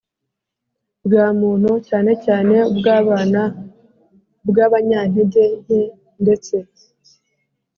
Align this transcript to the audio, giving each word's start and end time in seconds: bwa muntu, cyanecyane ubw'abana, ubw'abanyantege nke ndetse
bwa 1.05 1.27
muntu, 1.39 1.71
cyanecyane 1.87 2.57
ubw'abana, 2.73 3.41
ubw'abanyantege 4.45 5.43
nke 5.61 5.79
ndetse 6.23 6.55